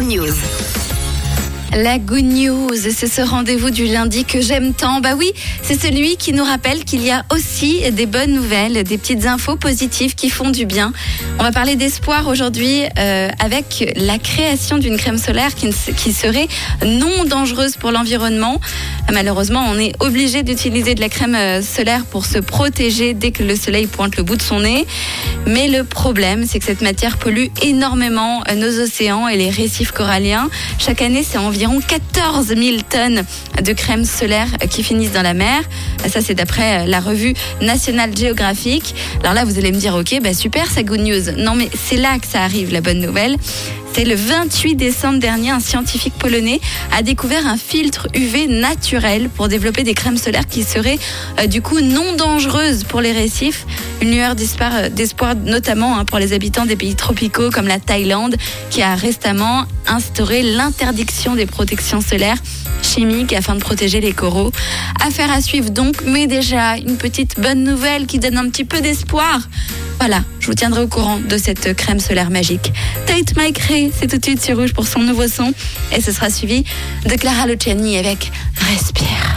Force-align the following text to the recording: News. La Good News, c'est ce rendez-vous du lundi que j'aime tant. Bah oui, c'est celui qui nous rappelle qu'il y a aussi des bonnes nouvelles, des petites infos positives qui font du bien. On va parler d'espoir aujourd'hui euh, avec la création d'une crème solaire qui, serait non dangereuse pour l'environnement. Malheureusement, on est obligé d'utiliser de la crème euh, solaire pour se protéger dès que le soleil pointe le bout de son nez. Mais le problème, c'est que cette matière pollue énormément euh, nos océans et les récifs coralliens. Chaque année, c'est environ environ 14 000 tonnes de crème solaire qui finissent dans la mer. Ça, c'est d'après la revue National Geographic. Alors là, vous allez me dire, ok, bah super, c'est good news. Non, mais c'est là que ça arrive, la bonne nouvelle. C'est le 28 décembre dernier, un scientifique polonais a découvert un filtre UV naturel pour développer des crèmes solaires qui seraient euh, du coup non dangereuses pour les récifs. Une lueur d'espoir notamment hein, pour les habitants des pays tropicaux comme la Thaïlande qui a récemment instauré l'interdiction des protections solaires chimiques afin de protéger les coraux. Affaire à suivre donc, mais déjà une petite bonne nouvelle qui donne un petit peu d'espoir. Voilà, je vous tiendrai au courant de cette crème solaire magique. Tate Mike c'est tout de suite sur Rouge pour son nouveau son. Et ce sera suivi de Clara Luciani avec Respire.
News. 0.00 0.59
La 1.72 1.98
Good 2.00 2.24
News, 2.24 2.74
c'est 2.74 3.06
ce 3.06 3.20
rendez-vous 3.20 3.70
du 3.70 3.86
lundi 3.86 4.24
que 4.24 4.40
j'aime 4.40 4.74
tant. 4.74 5.00
Bah 5.00 5.14
oui, 5.16 5.32
c'est 5.62 5.80
celui 5.80 6.16
qui 6.16 6.32
nous 6.32 6.42
rappelle 6.42 6.84
qu'il 6.84 7.00
y 7.00 7.12
a 7.12 7.24
aussi 7.32 7.88
des 7.92 8.06
bonnes 8.06 8.32
nouvelles, 8.32 8.82
des 8.82 8.98
petites 8.98 9.24
infos 9.24 9.54
positives 9.54 10.16
qui 10.16 10.30
font 10.30 10.50
du 10.50 10.66
bien. 10.66 10.92
On 11.38 11.44
va 11.44 11.52
parler 11.52 11.76
d'espoir 11.76 12.26
aujourd'hui 12.26 12.82
euh, 12.98 13.28
avec 13.38 13.94
la 13.94 14.18
création 14.18 14.78
d'une 14.78 14.96
crème 14.96 15.16
solaire 15.16 15.54
qui, 15.54 16.12
serait 16.12 16.48
non 16.84 17.24
dangereuse 17.24 17.76
pour 17.76 17.92
l'environnement. 17.92 18.60
Malheureusement, 19.12 19.64
on 19.68 19.78
est 19.78 19.92
obligé 20.00 20.42
d'utiliser 20.42 20.96
de 20.96 21.00
la 21.00 21.08
crème 21.08 21.36
euh, 21.36 21.62
solaire 21.62 22.04
pour 22.04 22.26
se 22.26 22.38
protéger 22.38 23.14
dès 23.14 23.30
que 23.30 23.44
le 23.44 23.54
soleil 23.54 23.86
pointe 23.86 24.16
le 24.16 24.24
bout 24.24 24.36
de 24.36 24.42
son 24.42 24.60
nez. 24.60 24.86
Mais 25.46 25.68
le 25.68 25.84
problème, 25.84 26.46
c'est 26.48 26.58
que 26.58 26.64
cette 26.64 26.82
matière 26.82 27.16
pollue 27.16 27.46
énormément 27.62 28.42
euh, 28.48 28.56
nos 28.56 28.82
océans 28.82 29.28
et 29.28 29.36
les 29.36 29.50
récifs 29.50 29.92
coralliens. 29.92 30.50
Chaque 30.78 31.00
année, 31.00 31.22
c'est 31.22 31.38
environ 31.38 31.59
environ 31.60 31.80
14 31.86 32.46
000 32.46 32.78
tonnes 32.88 33.22
de 33.62 33.72
crème 33.74 34.06
solaire 34.06 34.48
qui 34.70 34.82
finissent 34.82 35.12
dans 35.12 35.20
la 35.20 35.34
mer. 35.34 35.60
Ça, 36.08 36.22
c'est 36.22 36.32
d'après 36.32 36.86
la 36.86 37.00
revue 37.00 37.34
National 37.60 38.16
Geographic. 38.16 38.94
Alors 39.20 39.34
là, 39.34 39.44
vous 39.44 39.58
allez 39.58 39.70
me 39.70 39.76
dire, 39.76 39.94
ok, 39.94 40.20
bah 40.22 40.32
super, 40.32 40.70
c'est 40.70 40.84
good 40.84 41.00
news. 41.00 41.32
Non, 41.36 41.54
mais 41.54 41.68
c'est 41.74 41.98
là 41.98 42.18
que 42.18 42.26
ça 42.26 42.40
arrive, 42.42 42.72
la 42.72 42.80
bonne 42.80 43.00
nouvelle. 43.00 43.36
C'est 43.92 44.04
le 44.04 44.14
28 44.14 44.76
décembre 44.76 45.18
dernier, 45.18 45.50
un 45.50 45.60
scientifique 45.60 46.14
polonais 46.14 46.60
a 46.96 47.02
découvert 47.02 47.46
un 47.46 47.56
filtre 47.56 48.06
UV 48.14 48.46
naturel 48.46 49.28
pour 49.28 49.48
développer 49.48 49.82
des 49.82 49.94
crèmes 49.94 50.16
solaires 50.16 50.46
qui 50.46 50.62
seraient 50.62 50.98
euh, 51.40 51.46
du 51.46 51.60
coup 51.60 51.80
non 51.80 52.14
dangereuses 52.14 52.84
pour 52.84 53.00
les 53.00 53.12
récifs. 53.12 53.66
Une 54.00 54.12
lueur 54.12 54.36
d'espoir 54.36 55.34
notamment 55.34 55.98
hein, 55.98 56.04
pour 56.04 56.18
les 56.18 56.32
habitants 56.32 56.66
des 56.66 56.76
pays 56.76 56.94
tropicaux 56.94 57.50
comme 57.50 57.66
la 57.66 57.80
Thaïlande 57.80 58.36
qui 58.70 58.80
a 58.80 58.94
récemment 58.94 59.64
instauré 59.86 60.42
l'interdiction 60.42 61.34
des 61.34 61.46
protections 61.46 62.00
solaires 62.00 62.38
chimiques 62.82 63.32
afin 63.32 63.54
de 63.54 63.60
protéger 63.60 64.00
les 64.00 64.12
coraux. 64.12 64.52
Affaire 65.04 65.30
à 65.32 65.40
suivre 65.40 65.70
donc, 65.70 65.96
mais 66.06 66.26
déjà 66.26 66.76
une 66.76 66.96
petite 66.96 67.40
bonne 67.40 67.64
nouvelle 67.64 68.06
qui 68.06 68.18
donne 68.18 68.38
un 68.38 68.48
petit 68.48 68.64
peu 68.64 68.80
d'espoir. 68.80 69.40
Voilà, 70.00 70.24
je 70.40 70.46
vous 70.46 70.54
tiendrai 70.54 70.80
au 70.80 70.88
courant 70.88 71.20
de 71.20 71.36
cette 71.36 71.76
crème 71.76 72.00
solaire 72.00 72.30
magique. 72.30 72.72
Tate 73.06 73.36
Mike 73.36 73.60
c'est 73.94 74.06
tout 74.06 74.16
de 74.16 74.24
suite 74.24 74.42
sur 74.42 74.56
Rouge 74.56 74.72
pour 74.72 74.86
son 74.86 75.00
nouveau 75.00 75.28
son. 75.28 75.52
Et 75.94 76.00
ce 76.00 76.10
sera 76.10 76.30
suivi 76.30 76.64
de 77.04 77.14
Clara 77.16 77.46
Luciani 77.46 77.98
avec 77.98 78.32
Respire. 78.56 79.29